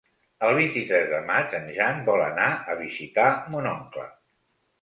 El 0.45 0.53
vint-i-tres 0.59 1.05
de 1.11 1.19
maig 1.27 1.53
en 1.59 1.69
Jan 1.77 2.01
vol 2.09 2.25
anar 2.31 2.49
a 2.75 2.79
visitar 2.83 3.29
mon 3.55 3.69
oncle. 3.77 4.09